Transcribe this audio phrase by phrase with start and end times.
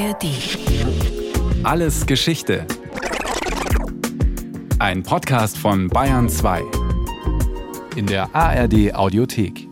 [0.00, 0.24] ARD.
[1.62, 2.66] Alles Geschichte.
[4.78, 6.62] Ein Podcast von Bayern 2.
[7.96, 9.68] In der ARD Audiothek.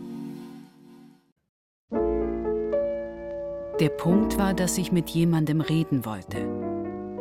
[3.79, 6.47] Der Punkt war, dass ich mit jemandem reden wollte.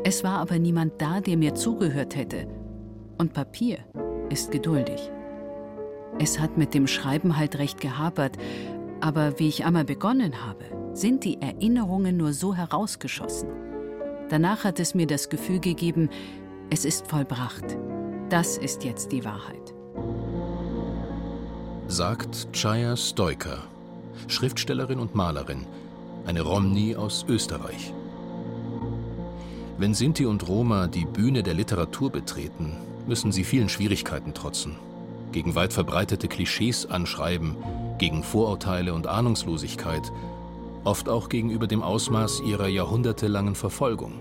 [0.04, 2.46] Es war aber niemand da, der mir zugehört hätte.
[3.16, 3.78] Und Papier
[4.28, 5.10] ist geduldig.
[6.18, 8.36] Es hat mit dem Schreiben halt recht gehapert,
[9.00, 13.48] aber wie ich einmal begonnen habe, sind die Erinnerungen nur so herausgeschossen.
[14.28, 16.10] Danach hat es mir das Gefühl gegeben,
[16.70, 17.78] es ist vollbracht.
[18.28, 19.74] Das ist jetzt die Wahrheit.
[21.86, 23.58] Sagt Chaya Stoiker,
[24.26, 25.64] Schriftstellerin und Malerin,
[26.26, 27.94] eine Romni aus Österreich.
[29.78, 34.76] Wenn Sinti und Roma die Bühne der Literatur betreten, müssen sie vielen Schwierigkeiten trotzen,
[35.32, 37.56] gegen weit verbreitete Klischees anschreiben,
[37.96, 40.12] gegen Vorurteile und Ahnungslosigkeit
[40.88, 44.12] oft auch gegenüber dem Ausmaß ihrer jahrhundertelangen Verfolgung.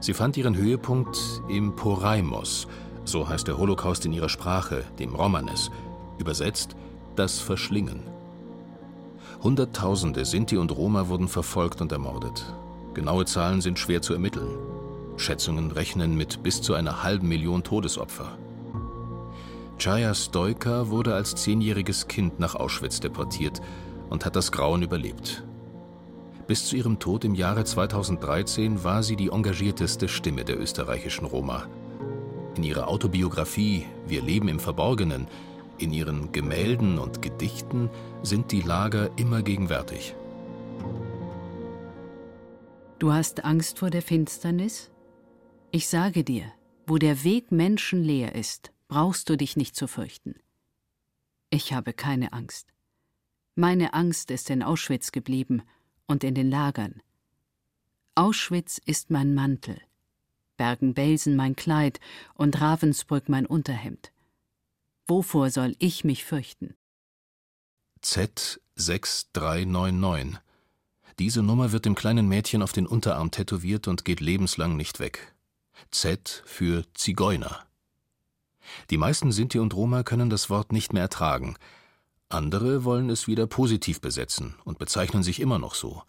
[0.00, 1.16] Sie fand ihren Höhepunkt
[1.48, 2.66] im Poraimos,
[3.04, 5.70] so heißt der Holocaust in ihrer Sprache, dem Romanes,
[6.18, 6.74] übersetzt
[7.14, 8.02] das Verschlingen.
[9.40, 12.52] Hunderttausende Sinti und Roma wurden verfolgt und ermordet.
[12.94, 14.50] Genaue Zahlen sind schwer zu ermitteln.
[15.16, 18.36] Schätzungen rechnen mit bis zu einer halben Million Todesopfer.
[19.78, 23.60] Chaya Stoika wurde als zehnjähriges Kind nach Auschwitz deportiert
[24.10, 25.44] und hat das Grauen überlebt.
[26.46, 31.66] Bis zu ihrem Tod im Jahre 2013 war sie die engagierteste Stimme der österreichischen Roma.
[32.56, 35.26] In ihrer Autobiografie Wir leben im Verborgenen,
[35.78, 37.90] in ihren Gemälden und Gedichten
[38.22, 40.14] sind die Lager immer gegenwärtig.
[42.98, 44.90] Du hast Angst vor der Finsternis?
[45.70, 46.44] Ich sage dir,
[46.86, 50.36] wo der Weg menschenleer ist, brauchst du dich nicht zu fürchten.
[51.50, 52.75] Ich habe keine Angst.
[53.58, 55.62] Meine Angst ist in Auschwitz geblieben
[56.06, 57.00] und in den Lagern.
[58.14, 59.80] Auschwitz ist mein Mantel,
[60.58, 61.98] Bergen-Belsen mein Kleid
[62.34, 64.12] und Ravensbrück mein Unterhemd.
[65.06, 66.74] Wovor soll ich mich fürchten?
[68.02, 70.36] Z6399.
[71.18, 75.34] Diese Nummer wird dem kleinen Mädchen auf den Unterarm tätowiert und geht lebenslang nicht weg.
[75.90, 77.64] Z für Zigeuner.
[78.90, 81.56] Die meisten Sinti und Roma können das Wort nicht mehr ertragen,
[82.28, 86.02] andere wollen es wieder positiv besetzen und bezeichnen sich immer noch so.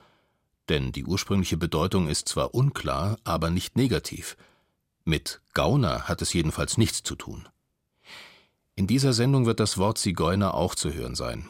[0.70, 4.36] Denn die ursprüngliche Bedeutung ist zwar unklar, aber nicht negativ.
[5.06, 7.48] Mit Gauner hat es jedenfalls nichts zu tun.
[8.76, 11.48] In dieser Sendung wird das Wort Zigeuner auch zu hören sein.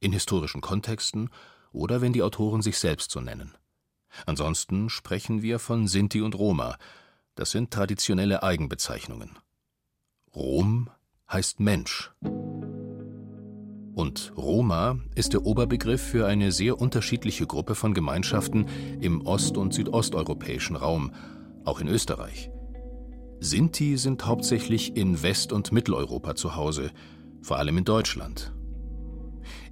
[0.00, 1.30] In historischen Kontexten
[1.72, 3.56] oder wenn die Autoren sich selbst so nennen.
[4.26, 6.76] Ansonsten sprechen wir von Sinti und Roma.
[7.34, 9.38] Das sind traditionelle Eigenbezeichnungen.
[10.34, 10.90] Rom
[11.30, 12.12] heißt Mensch.
[13.98, 18.66] Und Roma ist der Oberbegriff für eine sehr unterschiedliche Gruppe von Gemeinschaften
[19.00, 21.10] im ost- und südosteuropäischen Raum,
[21.64, 22.48] auch in Österreich.
[23.40, 26.92] Sinti sind hauptsächlich in West- und Mitteleuropa zu Hause,
[27.42, 28.52] vor allem in Deutschland.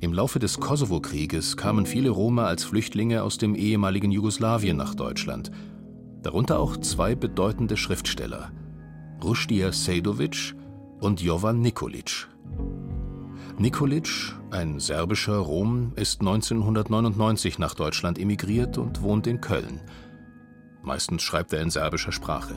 [0.01, 5.53] Im Laufe des Kosovo-Krieges kamen viele Roma als Flüchtlinge aus dem ehemaligen Jugoslawien nach Deutschland,
[6.23, 8.51] darunter auch zwei bedeutende Schriftsteller,
[9.23, 10.57] Rushdija Sejdovic
[10.99, 12.27] und Jovan Nikolic.
[13.59, 19.81] Nikolic, ein serbischer Rom, ist 1999 nach Deutschland emigriert und wohnt in Köln.
[20.83, 22.55] Meistens schreibt er in serbischer Sprache.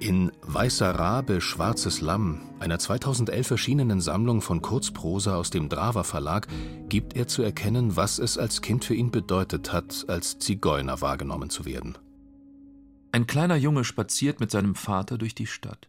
[0.00, 6.48] In Weißer Rabe, Schwarzes Lamm, einer 2011 erschienenen Sammlung von Kurzprosa aus dem Drava Verlag,
[6.88, 11.48] gibt er zu erkennen, was es als Kind für ihn bedeutet hat, als Zigeuner wahrgenommen
[11.48, 11.96] zu werden.
[13.12, 15.88] Ein kleiner Junge spaziert mit seinem Vater durch die Stadt.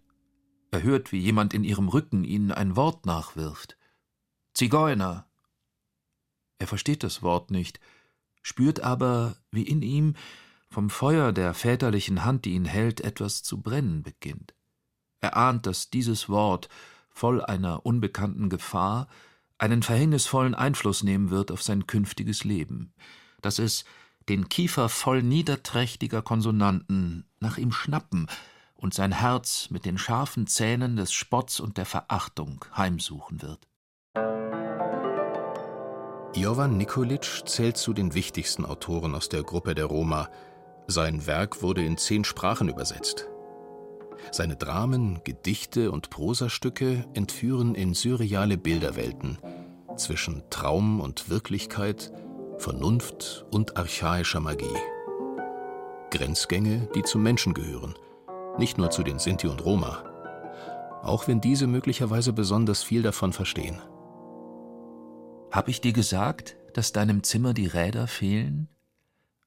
[0.76, 3.78] Er hört, wie jemand in ihrem Rücken ihnen ein Wort nachwirft.
[4.54, 5.26] Zigeuner.
[6.60, 7.80] Er versteht das Wort nicht,
[8.42, 10.16] spürt aber, wie in ihm
[10.70, 14.54] vom Feuer der väterlichen Hand, die ihn hält, etwas zu brennen beginnt.
[15.22, 16.68] Er ahnt, dass dieses Wort,
[17.08, 19.08] voll einer unbekannten Gefahr,
[19.58, 22.94] einen verhängnisvollen Einfluss nehmen wird auf sein künftiges Leben,
[23.40, 23.86] dass es
[24.28, 28.28] den Kiefer voll niederträchtiger Konsonanten nach ihm schnappen,
[28.86, 33.68] und sein Herz mit den scharfen Zähnen des Spotts und der Verachtung heimsuchen wird.
[36.36, 40.30] Jovan Nikolic zählt zu den wichtigsten Autoren aus der Gruppe der Roma.
[40.86, 43.28] Sein Werk wurde in zehn Sprachen übersetzt.
[44.32, 49.40] Seine Dramen, Gedichte und Prosastücke entführen in surreale Bilderwelten
[49.96, 52.12] zwischen Traum und Wirklichkeit,
[52.60, 54.78] Vernunft und archaischer Magie.
[56.12, 57.96] Grenzgänge, die zum Menschen gehören–
[58.58, 60.04] nicht nur zu den Sinti und Roma,
[61.04, 63.82] auch wenn diese möglicherweise besonders viel davon verstehen.
[65.52, 68.68] Hab ich dir gesagt, dass deinem Zimmer die Räder fehlen?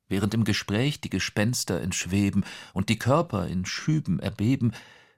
[0.09, 4.73] während im Gespräch die Gespenster entschweben und die Körper in Schüben erbeben,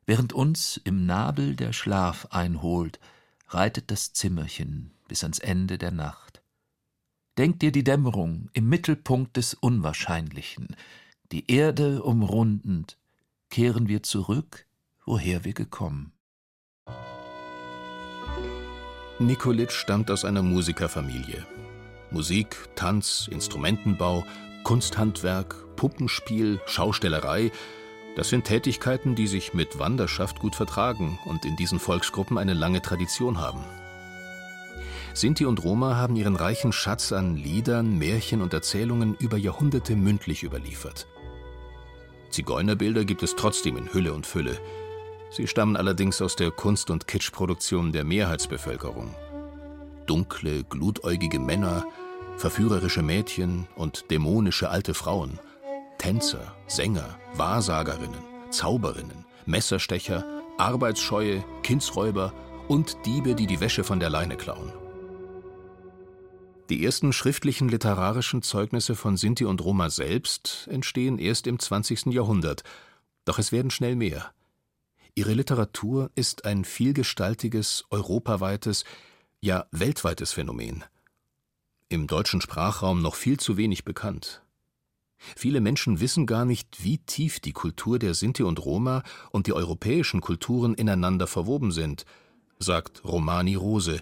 [0.06, 2.98] während uns im Nabel der Schlaf einholt,
[3.48, 6.42] reitet das Zimmerchen bis ans Ende der Nacht.
[7.38, 10.76] Denk dir die Dämmerung im Mittelpunkt des Unwahrscheinlichen,
[11.32, 12.96] die Erde umrundend,
[13.50, 14.66] kehren wir zurück,
[15.04, 16.12] woher wir gekommen.
[19.18, 21.46] Nikolitsch stammt aus einer Musikerfamilie.
[22.10, 24.24] Musik, Tanz, Instrumentenbau,
[24.64, 27.52] Kunsthandwerk, Puppenspiel, Schaustellerei,
[28.16, 32.82] das sind Tätigkeiten, die sich mit Wanderschaft gut vertragen und in diesen Volksgruppen eine lange
[32.82, 33.64] Tradition haben.
[35.14, 40.42] Sinti und Roma haben ihren reichen Schatz an Liedern, Märchen und Erzählungen über Jahrhunderte mündlich
[40.42, 41.06] überliefert.
[42.30, 44.58] Zigeunerbilder gibt es trotzdem in Hülle und Fülle.
[45.30, 49.14] Sie stammen allerdings aus der Kunst- und Kitschproduktion der Mehrheitsbevölkerung.
[50.06, 51.86] Dunkle, glutäugige Männer,
[52.36, 55.38] verführerische Mädchen und dämonische alte Frauen,
[55.98, 60.24] Tänzer, Sänger, Wahrsagerinnen, Zauberinnen, Messerstecher,
[60.58, 62.32] Arbeitsscheue, Kindsräuber
[62.68, 64.72] und Diebe, die die Wäsche von der Leine klauen.
[66.70, 72.06] Die ersten schriftlichen literarischen Zeugnisse von Sinti und Roma selbst entstehen erst im 20.
[72.06, 72.62] Jahrhundert,
[73.24, 74.32] doch es werden schnell mehr.
[75.16, 78.84] Ihre Literatur ist ein vielgestaltiges, europaweites,
[79.40, 80.84] ja weltweites Phänomen.
[81.88, 84.44] Im deutschen Sprachraum noch viel zu wenig bekannt.
[85.18, 89.02] Viele Menschen wissen gar nicht, wie tief die Kultur der Sinti und Roma
[89.32, 92.04] und die europäischen Kulturen ineinander verwoben sind,
[92.60, 94.00] sagt Romani Rose,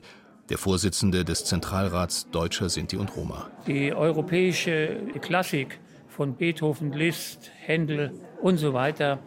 [0.51, 3.51] der Vorsitzende des Zentralrats Deutscher Sinti und Roma.
[3.67, 5.79] Die europäische Klassik
[6.09, 9.19] von Beethoven, Liszt, Händel und so weiter,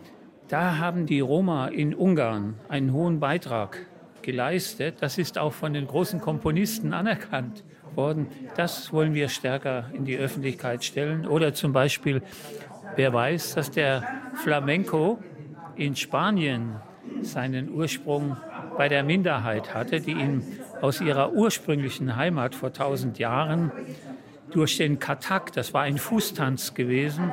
[0.47, 3.85] da haben die Roma in Ungarn einen hohen Beitrag
[4.21, 4.97] geleistet.
[4.99, 7.63] Das ist auch von den großen Komponisten anerkannt
[7.95, 8.27] worden.
[8.55, 11.25] Das wollen wir stärker in die Öffentlichkeit stellen.
[11.25, 12.21] Oder zum Beispiel,
[12.95, 14.03] wer weiß, dass der
[14.43, 15.19] Flamenco
[15.75, 16.75] in Spanien
[17.21, 18.37] seinen Ursprung
[18.81, 20.41] bei der Minderheit hatte, die ihn
[20.81, 23.71] aus ihrer ursprünglichen Heimat vor tausend Jahren
[24.49, 27.31] durch den Katak, das war ein Fußtanz gewesen,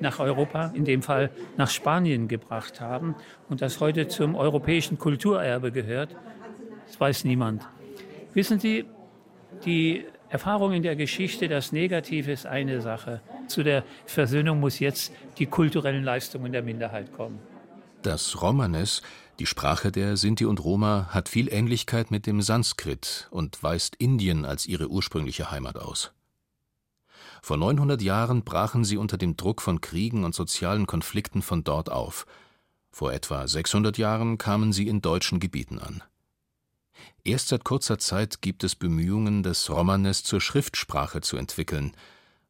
[0.00, 1.28] nach Europa, in dem Fall
[1.58, 3.14] nach Spanien gebracht haben
[3.50, 6.16] und das heute zum europäischen Kulturerbe gehört.
[6.86, 7.68] Das weiß niemand.
[8.32, 8.86] Wissen Sie,
[9.66, 13.20] die Erfahrung in der Geschichte, das Negative ist eine Sache.
[13.48, 17.38] Zu der Versöhnung muss jetzt die kulturellen Leistungen der Minderheit kommen.
[18.00, 19.02] Das Romanes,
[19.38, 24.44] die Sprache der Sinti und Roma, hat viel Ähnlichkeit mit dem Sanskrit und weist Indien
[24.44, 26.12] als ihre ursprüngliche Heimat aus.
[27.42, 31.90] Vor 900 Jahren brachen sie unter dem Druck von Kriegen und sozialen Konflikten von dort
[31.90, 32.26] auf.
[32.90, 36.02] Vor etwa 600 Jahren kamen sie in deutschen Gebieten an.
[37.24, 41.94] Erst seit kurzer Zeit gibt es Bemühungen, das Romanes zur Schriftsprache zu entwickeln,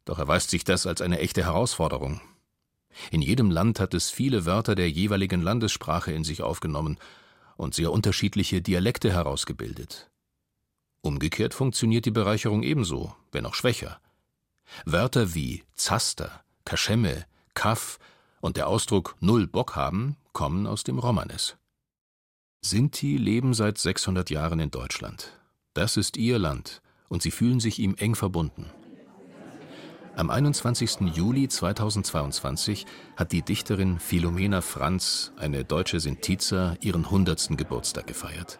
[0.04, 2.20] doch erweist sich das als eine echte Herausforderung.
[3.10, 6.98] In jedem Land hat es viele Wörter der jeweiligen Landessprache in sich aufgenommen
[7.56, 10.10] und sehr unterschiedliche Dialekte herausgebildet.
[11.00, 14.00] Umgekehrt funktioniert die Bereicherung ebenso, wenn auch schwächer.
[14.84, 17.98] Wörter wie Zaster, Kaschemme, Kaff
[18.40, 21.56] und der Ausdruck Null Bock haben kommen aus dem Romanes.
[22.60, 25.38] Sinti leben seit 600 Jahren in Deutschland.
[25.75, 28.70] Das ist ihr Land und sie fühlen sich ihm eng verbunden.
[30.16, 31.14] Am 21.
[31.14, 37.50] Juli 2022 hat die Dichterin Philomena Franz, eine deutsche Sintiza, ihren 100.
[37.58, 38.58] Geburtstag gefeiert.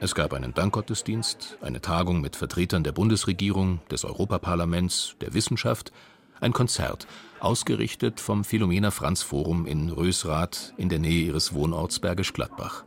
[0.00, 5.92] Es gab einen Dankgottesdienst, eine Tagung mit Vertretern der Bundesregierung, des Europaparlaments, der Wissenschaft,
[6.40, 7.06] ein Konzert,
[7.38, 12.86] ausgerichtet vom Philomena Franz Forum in Rösrath in der Nähe ihres Wohnorts Bergisch Gladbach.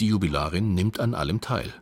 [0.00, 1.72] Die Jubilarin nimmt an allem teil.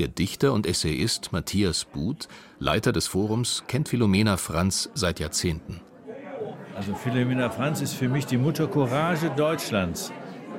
[0.00, 2.26] Der Dichter und Essayist Matthias Buth,
[2.58, 5.82] Leiter des Forums, kennt Philomena Franz seit Jahrzehnten.
[6.74, 10.10] Also Philomena Franz ist für mich die Mutter Courage Deutschlands.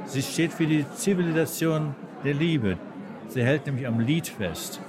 [0.05, 2.77] Sie steht für die Zivilisation der Liebe.
[3.29, 4.79] Sie hält nämlich am Lied fest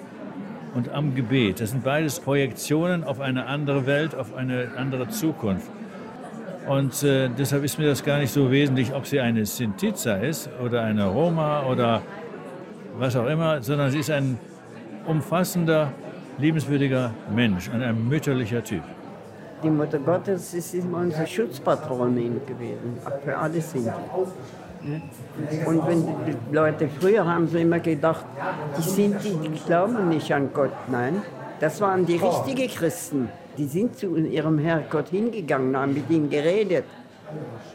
[0.74, 1.58] und am Gebet.
[1.58, 5.70] Das sind beides Projektionen auf eine andere Welt, auf eine andere Zukunft.
[6.68, 10.50] Und äh, deshalb ist mir das gar nicht so wesentlich, ob sie eine Sintiza ist
[10.62, 12.02] oder eine Roma oder
[13.02, 14.38] was auch immer, sondern sie ist ein
[15.08, 15.92] umfassender,
[16.38, 18.84] liebenswürdiger Mensch und ein mütterlicher Typ.
[19.64, 23.90] Die Mutter Gottes ist immer unsere Schutzpatronin gewesen, für alle Sinti.
[25.66, 28.24] Und wenn die Leute früher haben sie immer gedacht,
[28.78, 30.70] die Sinti die glauben nicht an Gott.
[30.88, 31.22] Nein,
[31.58, 33.28] das waren die richtigen Christen.
[33.58, 36.84] Die sind zu ihrem Herrgott hingegangen, haben mit ihm geredet.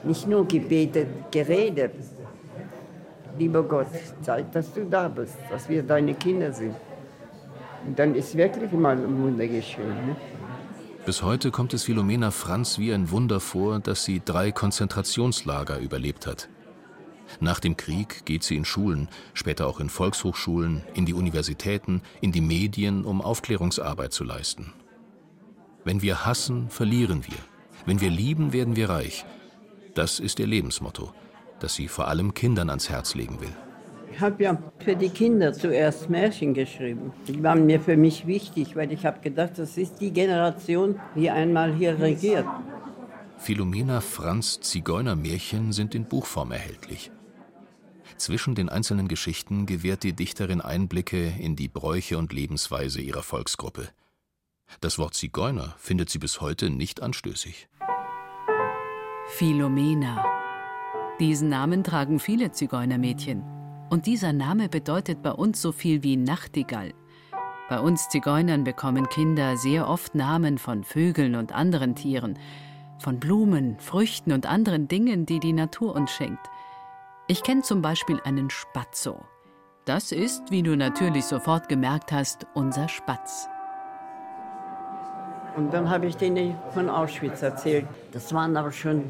[0.04, 1.92] Nicht nur gebetet, geredet.
[3.38, 3.88] Lieber Gott,
[4.22, 6.76] zeig, dass du da bist, dass wir deine Kinder sind.
[7.86, 10.08] Und dann ist wirklich mal ein Wunder geschehen.
[10.08, 10.16] Ne?
[11.06, 16.28] Bis heute kommt es Philomena Franz wie ein Wunder vor, dass sie drei Konzentrationslager überlebt
[16.28, 16.50] hat.
[17.40, 22.32] Nach dem Krieg geht sie in Schulen, später auch in Volkshochschulen, in die Universitäten, in
[22.32, 24.74] die Medien, um Aufklärungsarbeit zu leisten.
[25.84, 27.38] Wenn wir hassen, verlieren wir.
[27.86, 29.26] Wenn wir lieben, werden wir reich.
[29.94, 31.14] Das ist ihr Lebensmotto,
[31.60, 33.54] das sie vor allem Kindern ans Herz legen will.
[34.12, 37.12] Ich habe ja für die Kinder zuerst Märchen geschrieben.
[37.28, 41.30] Die waren mir für mich wichtig, weil ich habe gedacht, das ist die Generation, die
[41.30, 42.46] einmal hier regiert.
[43.38, 47.12] Philomena Franz Zigeunermärchen sind in Buchform erhältlich.
[48.18, 53.90] Zwischen den einzelnen Geschichten gewährt die Dichterin Einblicke in die Bräuche und Lebensweise ihrer Volksgruppe.
[54.82, 57.68] Das Wort Zigeuner findet sie bis heute nicht anstößig.
[59.28, 60.37] Philomena.
[61.20, 63.44] Diesen Namen tragen viele Zigeunermädchen.
[63.90, 66.94] Und dieser Name bedeutet bei uns so viel wie Nachtigall.
[67.70, 72.38] Bei uns Zigeunern bekommen Kinder sehr oft Namen von Vögeln und anderen Tieren,
[73.00, 76.50] von Blumen, Früchten und anderen Dingen, die die Natur uns schenkt.
[77.28, 79.20] Ich kenne zum Beispiel einen Spatzo.
[79.86, 83.50] Das ist, wie du natürlich sofort gemerkt hast, unser Spatz.
[85.58, 87.88] Und dann habe ich denen von Auschwitz erzählt.
[88.12, 89.06] Das waren aber schon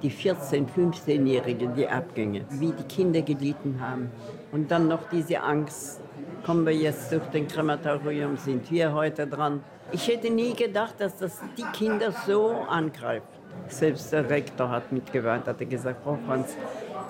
[0.00, 4.12] die 14-, 15-Jährigen, die Abgänge, wie die Kinder gelitten haben.
[4.52, 6.00] Und dann noch diese Angst,
[6.46, 9.64] kommen wir jetzt durch den Krematorium, sind wir heute dran.
[9.90, 13.26] Ich hätte nie gedacht, dass das die Kinder so angreift.
[13.66, 16.56] Selbst der Rektor hat mitgeweint, hat gesagt, Frau Franz,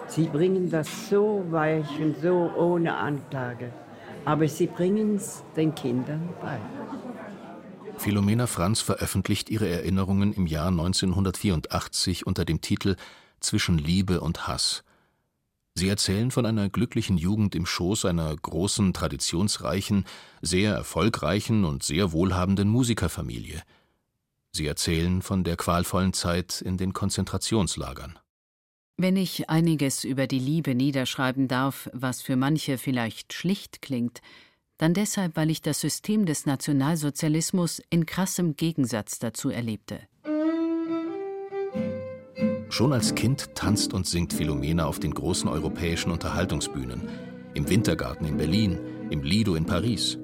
[0.07, 3.69] Sie bringen das so weich und so ohne Anklage.
[4.25, 6.59] Aber Sie bringen es den Kindern bei.
[7.99, 12.97] Philomena Franz veröffentlicht ihre Erinnerungen im Jahr 1984 unter dem Titel
[13.41, 14.85] Zwischen Liebe und Hass.
[15.75, 20.07] Sie erzählen von einer glücklichen Jugend im Schoß einer großen, traditionsreichen,
[20.43, 23.63] sehr erfolgreichen und sehr wohlhabenden Musikerfamilie.
[24.53, 28.19] Sie erzählen von der qualvollen Zeit in den Konzentrationslagern.
[28.97, 34.21] Wenn ich einiges über die Liebe niederschreiben darf, was für manche vielleicht schlicht klingt,
[34.79, 40.01] dann deshalb, weil ich das System des Nationalsozialismus in krassem Gegensatz dazu erlebte.
[42.71, 47.09] Schon als Kind tanzt und singt Philomena auf den großen europäischen Unterhaltungsbühnen,
[47.55, 48.79] im Wintergarten in Berlin,
[49.11, 50.19] im Lido in Paris.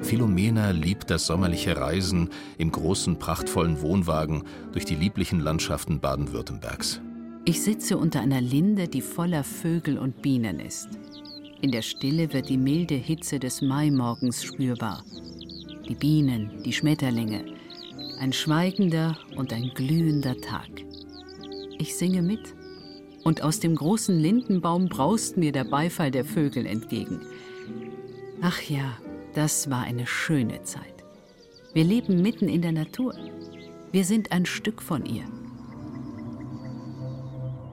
[0.00, 7.00] Philomena liebt das sommerliche Reisen im großen, prachtvollen Wohnwagen durch die lieblichen Landschaften Baden-Württembergs.
[7.44, 10.88] Ich sitze unter einer Linde, die voller Vögel und Bienen ist.
[11.62, 15.04] In der Stille wird die milde Hitze des Maimorgens spürbar.
[15.88, 17.44] Die Bienen, die Schmetterlinge,
[18.18, 20.68] ein schweigender und ein glühender Tag.
[21.78, 22.56] Ich singe mit,
[23.22, 27.20] und aus dem großen Lindenbaum braust mir der Beifall der Vögel entgegen.
[28.40, 28.98] Ach ja,
[29.34, 31.04] das war eine schöne Zeit.
[31.74, 33.14] Wir leben mitten in der Natur.
[33.92, 35.24] Wir sind ein Stück von ihr.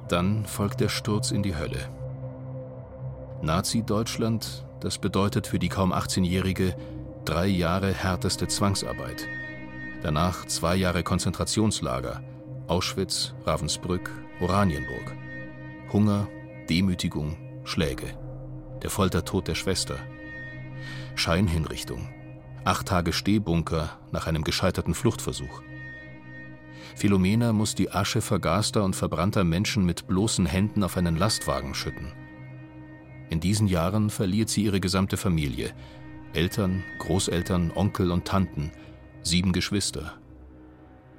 [0.10, 1.99] Dann folgt der Sturz in die Hölle.
[3.42, 6.76] Nazi-Deutschland, das bedeutet für die kaum 18-Jährige
[7.24, 9.28] drei Jahre härteste Zwangsarbeit.
[10.02, 12.22] Danach zwei Jahre Konzentrationslager,
[12.68, 15.16] Auschwitz, Ravensbrück, Oranienburg.
[15.92, 16.28] Hunger,
[16.70, 18.08] Demütigung, Schläge.
[18.84, 19.96] Der Foltertod der Schwester.
[21.16, 22.10] Scheinhinrichtung.
[22.66, 25.62] Acht Tage Stehbunker nach einem gescheiterten Fluchtversuch.
[26.96, 32.12] Philomena muss die Asche vergaster und verbrannter Menschen mit bloßen Händen auf einen Lastwagen schütten.
[33.30, 35.72] In diesen Jahren verliert sie ihre gesamte Familie.
[36.34, 38.72] Eltern, Großeltern, Onkel und Tanten,
[39.22, 40.14] sieben Geschwister.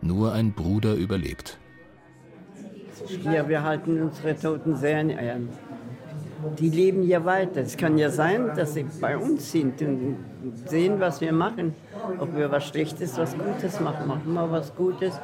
[0.02, 1.58] Nur ein Bruder überlebt.
[3.24, 5.48] Ja, wir halten unsere Toten sehr in Ehren.
[6.58, 7.60] Die leben ja weiter.
[7.60, 10.16] Es kann ja sein, dass sie bei uns sind und
[10.66, 11.74] sehen, was wir machen.
[12.18, 14.08] Ob wir was Schlechtes, was Gutes machen.
[14.08, 15.20] Machen wir was Gutes,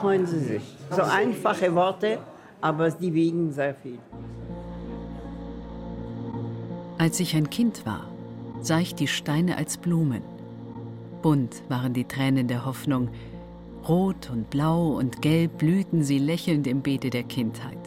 [0.00, 0.76] freuen sie sich.
[0.90, 2.18] So einfache Worte,
[2.60, 3.98] aber die wiegen sehr viel.
[6.96, 8.08] Als ich ein Kind war,
[8.60, 10.22] sah ich die Steine als Blumen.
[11.22, 13.08] Bunt waren die Tränen der Hoffnung,
[13.88, 17.78] rot und blau und gelb blühten sie lächelnd im Beete der Kindheit.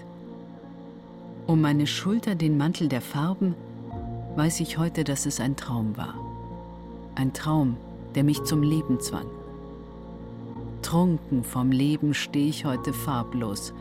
[1.45, 3.55] Um meine Schulter den Mantel der Farben
[4.35, 6.15] weiß ich heute, dass es ein Traum war.
[7.15, 7.77] Ein Traum,
[8.13, 9.27] der mich zum Leben zwang.
[10.81, 13.73] Trunken vom Leben stehe ich heute farblos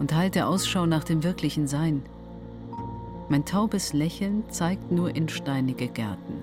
[0.00, 2.02] und halte Ausschau nach dem wirklichen Sein–
[3.28, 6.42] mein taubes Lächeln zeigt nur in steinige Gärten.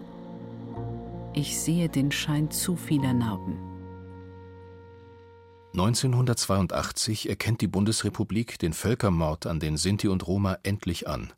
[1.34, 3.58] Ich sehe den Schein zu vieler Narben.
[5.74, 11.34] 1982 erkennt die Bundesrepublik den Völkermord an den Sinti und Roma endlich an.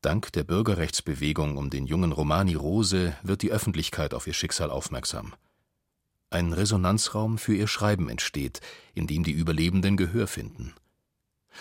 [0.00, 5.34] Dank der Bürgerrechtsbewegung um den jungen Romani Rose wird die Öffentlichkeit auf ihr Schicksal aufmerksam.
[6.30, 8.60] ein Resonanzraum für ihr Schreiben entsteht,
[8.94, 10.74] in dem die Überlebenden Gehör finden.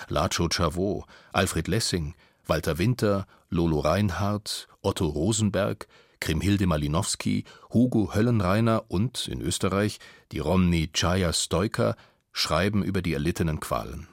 [0.10, 2.16] Lacho Chavot, Alfred Lessing,
[2.48, 5.88] Walter Winter, Lolo Reinhardt, Otto Rosenberg,
[6.20, 10.00] Kriemhilde Malinowski, Hugo Höllenreiner und, in Österreich,
[10.32, 11.96] die Romni Chaya Stoiker
[12.32, 14.08] schreiben über die erlittenen Qualen.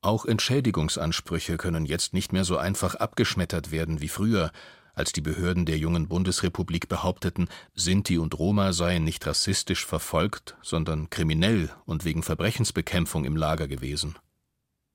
[0.00, 4.50] Auch Entschädigungsansprüche können jetzt nicht mehr so einfach abgeschmettert werden wie früher,
[4.94, 11.08] als die Behörden der jungen Bundesrepublik behaupteten, Sinti und Roma seien nicht rassistisch verfolgt, sondern
[11.08, 14.16] kriminell und wegen Verbrechensbekämpfung im Lager gewesen.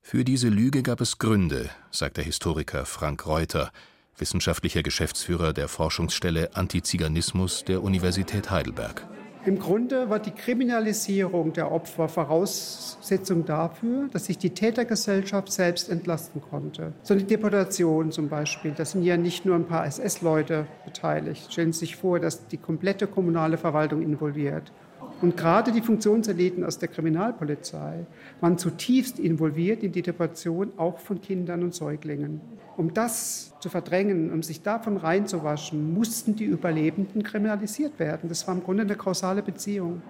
[0.00, 3.70] Für diese Lüge gab es Gründe, sagt der Historiker Frank Reuter,
[4.16, 9.06] wissenschaftlicher Geschäftsführer der Forschungsstelle Antiziganismus der Universität Heidelberg.
[9.44, 16.42] Im Grunde war die Kriminalisierung der Opfer Voraussetzung dafür, dass sich die Tätergesellschaft selbst entlasten
[16.42, 16.92] konnte.
[17.02, 21.52] So eine Deportation zum Beispiel, da sind ja nicht nur ein paar SS-Leute beteiligt.
[21.52, 24.72] Stellen Sie sich vor, dass die komplette kommunale Verwaltung involviert.
[25.20, 28.06] Und gerade die Funktionseliten aus der Kriminalpolizei
[28.40, 32.40] waren zutiefst involviert in die Deportation auch von Kindern und Säuglingen.
[32.76, 38.28] Um das zu verdrängen, um sich davon reinzuwaschen, mussten die Überlebenden kriminalisiert werden.
[38.28, 40.02] Das war im Grunde eine kausale Beziehung.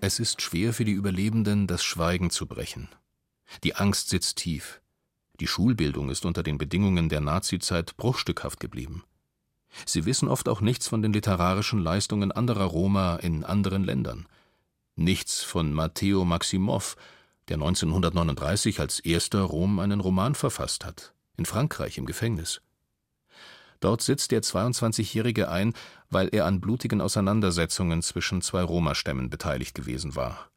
[0.00, 2.88] Es ist schwer für die Überlebenden, das Schweigen zu brechen.
[3.64, 4.82] Die Angst sitzt tief.
[5.40, 9.02] Die Schulbildung ist unter den Bedingungen der Nazizeit bruchstückhaft geblieben.
[9.86, 14.26] Sie wissen oft auch nichts von den literarischen Leistungen anderer Roma in anderen Ländern.
[14.96, 16.96] Nichts von Matteo Maximow,
[17.48, 22.60] der 1939 als erster Rom einen Roman verfasst hat, in Frankreich im Gefängnis.
[23.80, 25.74] Dort sitzt der 22-Jährige ein,
[26.08, 30.48] weil er an blutigen Auseinandersetzungen zwischen zwei Roma-Stämmen beteiligt gewesen war.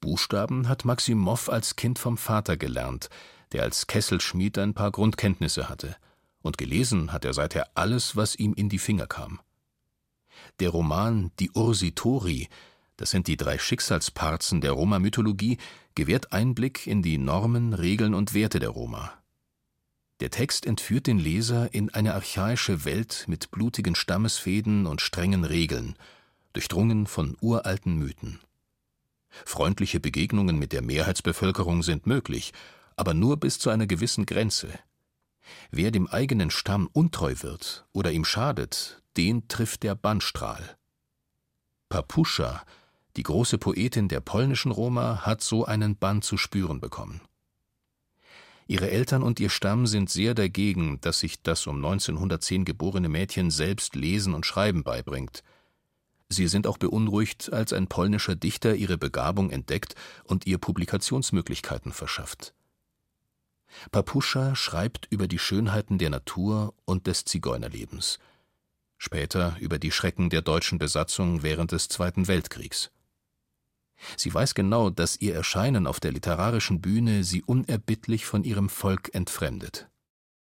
[0.00, 3.10] Buchstaben hat Maximow als Kind vom Vater gelernt,
[3.52, 5.96] der als Kesselschmied ein paar Grundkenntnisse hatte–
[6.44, 9.40] und gelesen hat er seither alles, was ihm in die Finger kam.
[10.60, 12.48] Der Roman Die Ursitori,
[12.96, 15.58] das sind die drei Schicksalsparzen der Roma-Mythologie,
[15.94, 19.12] gewährt Einblick in die Normen, Regeln und Werte der Roma.
[20.20, 25.96] Der Text entführt den Leser in eine archaische Welt mit blutigen Stammesfäden und strengen Regeln,
[26.52, 28.38] durchdrungen von uralten Mythen.
[29.44, 32.52] Freundliche Begegnungen mit der Mehrheitsbevölkerung sind möglich,
[32.96, 34.68] aber nur bis zu einer gewissen Grenze.
[35.70, 40.76] Wer dem eigenen Stamm untreu wird oder ihm schadet, den trifft der Bannstrahl.
[41.88, 42.64] Papuscha,
[43.16, 47.20] die große Poetin der polnischen Roma, hat so einen Bann zu spüren bekommen.
[48.66, 53.50] Ihre Eltern und ihr Stamm sind sehr dagegen, dass sich das um 1910 geborene Mädchen
[53.50, 55.42] selbst lesen und schreiben beibringt.
[56.30, 62.53] Sie sind auch beunruhigt, als ein polnischer Dichter ihre Begabung entdeckt und ihr Publikationsmöglichkeiten verschafft.
[63.90, 68.18] Papuscha schreibt über die Schönheiten der Natur und des Zigeunerlebens,
[68.98, 72.90] später über die Schrecken der deutschen Besatzung während des Zweiten Weltkriegs.
[74.16, 79.14] Sie weiß genau, dass ihr Erscheinen auf der literarischen Bühne sie unerbittlich von ihrem Volk
[79.14, 79.88] entfremdet.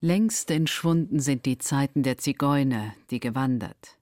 [0.01, 3.99] Längst entschwunden sind die Zeiten der Zigeuner, die gewandert.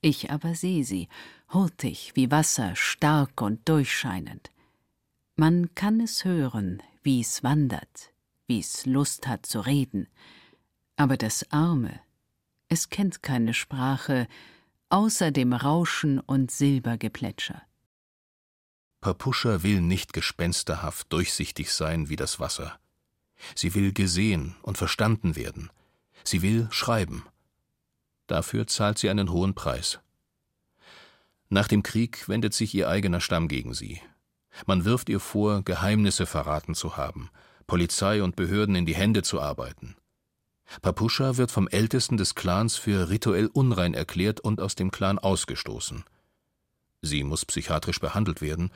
[0.00, 1.08] Ich aber sehe sie,
[1.52, 4.50] hurtig wie Wasser, stark und durchscheinend.
[5.36, 8.12] Man kann es hören, wie's wandert,
[8.46, 10.08] wie's Lust hat zu reden.
[10.96, 12.00] Aber das Arme,
[12.68, 14.26] es kennt keine Sprache,
[14.88, 17.62] außer dem Rauschen und Silbergeplätscher.
[19.00, 22.78] Papuscha will nicht gespensterhaft durchsichtig sein wie das Wasser.
[23.54, 25.70] Sie will gesehen und verstanden werden.
[26.24, 27.24] Sie will schreiben.
[28.26, 30.00] Dafür zahlt sie einen hohen Preis.
[31.48, 34.00] Nach dem Krieg wendet sich ihr eigener Stamm gegen sie.
[34.66, 37.30] Man wirft ihr vor, Geheimnisse verraten zu haben,
[37.66, 39.96] Polizei und Behörden in die Hände zu arbeiten.
[40.82, 46.04] Papuscha wird vom Ältesten des Clans für rituell unrein erklärt und aus dem Clan ausgestoßen.
[47.02, 48.70] Sie muss psychiatrisch behandelt werden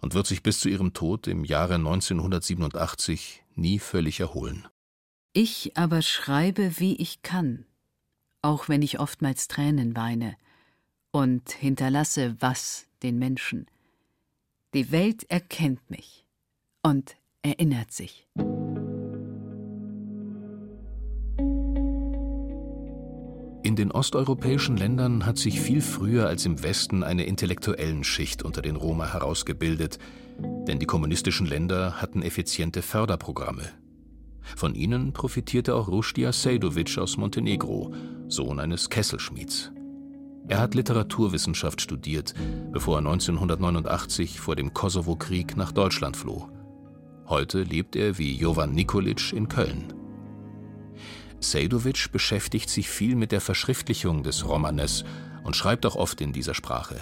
[0.00, 4.66] und wird sich bis zu ihrem Tod im Jahre 1987 nie völlig erholen.
[5.32, 7.66] Ich aber schreibe, wie ich kann,
[8.42, 10.36] auch wenn ich oftmals Tränen weine,
[11.10, 13.66] und hinterlasse was den Menschen.
[14.74, 16.26] Die Welt erkennt mich
[16.82, 18.26] und erinnert sich.
[23.62, 28.62] In den osteuropäischen Ländern hat sich viel früher als im Westen eine intellektuellen Schicht unter
[28.62, 29.98] den Roma herausgebildet,
[30.38, 33.64] denn die kommunistischen Länder hatten effiziente Förderprogramme.
[34.54, 37.92] Von ihnen profitierte auch Rushdija Sejdovic aus Montenegro,
[38.28, 39.72] Sohn eines Kesselschmieds.
[40.48, 42.34] Er hat Literaturwissenschaft studiert,
[42.70, 46.48] bevor er 1989 vor dem Kosovo-Krieg nach Deutschland floh.
[47.28, 49.92] Heute lebt er wie Jovan Nikolic in Köln.
[51.40, 55.04] Sejdovic beschäftigt sich viel mit der Verschriftlichung des Romanes
[55.42, 57.00] und schreibt auch oft in dieser Sprache.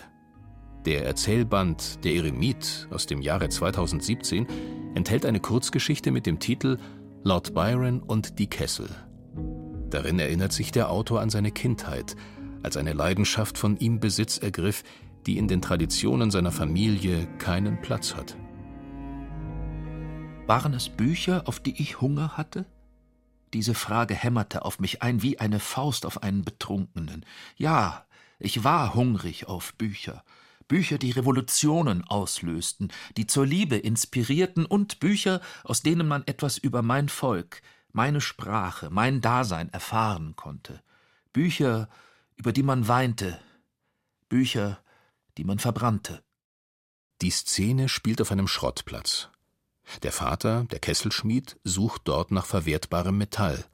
[0.86, 4.46] Der Erzählband Der Eremit aus dem Jahre 2017
[4.94, 6.78] enthält eine Kurzgeschichte mit dem Titel
[7.22, 8.88] Lord Byron und die Kessel.
[9.90, 12.16] Darin erinnert sich der Autor an seine Kindheit,
[12.62, 14.84] als eine Leidenschaft von ihm Besitz ergriff,
[15.26, 18.36] die in den Traditionen seiner Familie keinen Platz hat.
[20.46, 22.66] Waren es Bücher, auf die ich Hunger hatte?
[23.54, 27.24] Diese Frage hämmerte auf mich ein wie eine Faust auf einen Betrunkenen.
[27.56, 28.04] Ja,
[28.38, 30.22] ich war hungrig auf Bücher.
[30.68, 36.82] Bücher, die Revolutionen auslösten, die zur Liebe inspirierten und Bücher, aus denen man etwas über
[36.82, 40.82] mein Volk, meine Sprache, mein Dasein erfahren konnte.
[41.32, 41.88] Bücher,
[42.36, 43.40] über die man weinte.
[44.28, 44.78] Bücher,
[45.38, 46.22] die man verbrannte.
[47.22, 49.30] Die Szene spielt auf einem Schrottplatz.
[50.02, 53.64] Der Vater, der Kesselschmied, sucht dort nach verwertbarem Metall.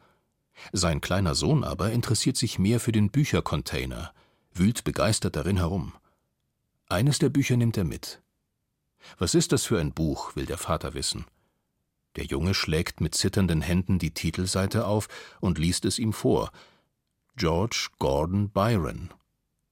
[0.72, 4.12] Sein kleiner Sohn aber interessiert sich mehr für den Büchercontainer,
[4.52, 5.94] wühlt begeistert darin herum.
[6.88, 8.20] Eines der Bücher nimmt er mit.
[9.18, 11.24] Was ist das für ein Buch, will der Vater wissen.
[12.16, 15.08] Der Junge schlägt mit zitternden Händen die Titelseite auf
[15.40, 16.50] und liest es ihm vor.
[17.36, 19.10] George Gordon Byron.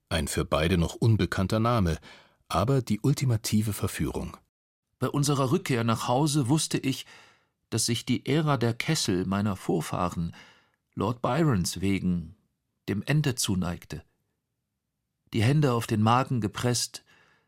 [0.08, 1.98] Ein für beide noch unbekannter Name,
[2.48, 4.36] aber die ultimative Verführung.
[4.98, 7.06] Bei unserer Rückkehr nach Hause wusste ich,
[7.70, 10.34] dass sich die Ära der Kessel meiner Vorfahren,
[10.94, 12.36] Lord Byrons wegen,
[12.88, 14.02] dem Ende zuneigte.
[15.32, 17.04] Die Hände auf den Magen gepresst,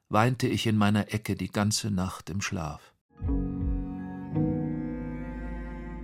[0.08, 2.92] weinte ich in meiner Ecke die ganze Nacht im Schlaf.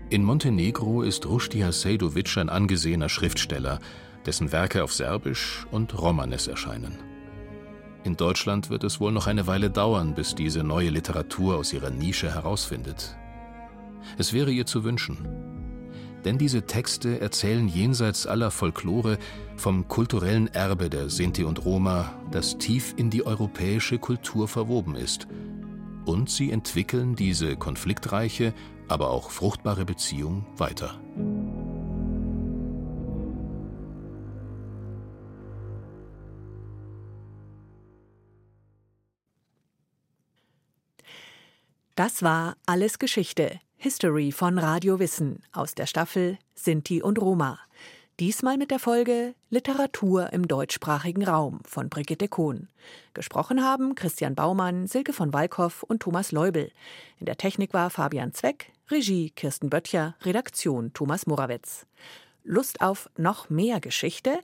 [0.08, 3.80] In Montenegro ist Rushdie Sejdovic ein angesehener Schriftsteller,
[4.24, 7.15] dessen Werke auf Serbisch und Romanes erscheinen.
[8.06, 11.90] In Deutschland wird es wohl noch eine Weile dauern, bis diese neue Literatur aus ihrer
[11.90, 13.16] Nische herausfindet.
[14.16, 15.26] Es wäre ihr zu wünschen.
[16.24, 19.18] Denn diese Texte erzählen jenseits aller Folklore
[19.56, 25.26] vom kulturellen Erbe der Sinti und Roma, das tief in die europäische Kultur verwoben ist.
[26.04, 28.54] Und sie entwickeln diese konfliktreiche,
[28.86, 31.00] aber auch fruchtbare Beziehung weiter.
[41.96, 47.58] Das war Alles Geschichte, History von Radio Wissen aus der Staffel Sinti und Roma.
[48.20, 52.68] Diesmal mit der Folge Literatur im deutschsprachigen Raum von Brigitte Kohn.
[53.14, 56.70] Gesprochen haben Christian Baumann, Silke von Walkhoff und Thomas Leubel.
[57.18, 61.86] In der Technik war Fabian Zweck, Regie Kirsten Böttcher, Redaktion Thomas Morawetz.
[62.44, 64.40] Lust auf noch mehr Geschichte?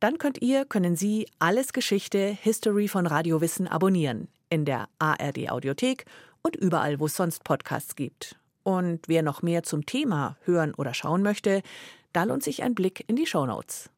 [0.00, 5.50] Dann könnt ihr, können Sie alles Geschichte History von Radio Wissen abonnieren in der ARD
[5.50, 6.04] Audiothek
[6.46, 8.36] und überall, wo es sonst Podcasts gibt.
[8.62, 11.62] Und wer noch mehr zum Thema hören oder schauen möchte,
[12.12, 13.90] da lohnt sich ein Blick in die Shownotes.